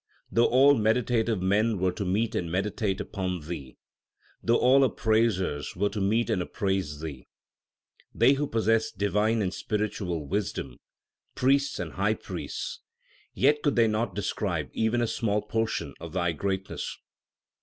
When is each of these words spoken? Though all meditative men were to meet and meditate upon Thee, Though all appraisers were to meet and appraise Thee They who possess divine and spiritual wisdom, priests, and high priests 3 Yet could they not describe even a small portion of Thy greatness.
Though 0.31 0.47
all 0.47 0.73
meditative 0.73 1.43
men 1.43 1.77
were 1.77 1.91
to 1.91 2.03
meet 2.03 2.33
and 2.33 2.51
meditate 2.51 2.99
upon 2.99 3.41
Thee, 3.41 3.77
Though 4.41 4.57
all 4.57 4.83
appraisers 4.83 5.75
were 5.75 5.89
to 5.91 6.01
meet 6.01 6.31
and 6.31 6.41
appraise 6.41 7.01
Thee 7.01 7.27
They 8.11 8.33
who 8.33 8.47
possess 8.47 8.89
divine 8.89 9.43
and 9.43 9.53
spiritual 9.53 10.25
wisdom, 10.25 10.77
priests, 11.35 11.77
and 11.77 11.91
high 11.93 12.15
priests 12.15 12.79
3 13.35 13.43
Yet 13.43 13.61
could 13.61 13.75
they 13.75 13.87
not 13.87 14.15
describe 14.15 14.71
even 14.73 15.01
a 15.01 15.07
small 15.07 15.43
portion 15.43 15.93
of 15.99 16.13
Thy 16.13 16.31
greatness. 16.31 16.97